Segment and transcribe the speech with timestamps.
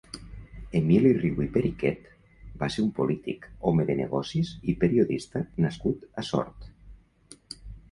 [0.77, 2.07] Emili Riu i Periquet
[2.63, 6.69] va ser un polític, home de negocis i periodista nascut a Sort.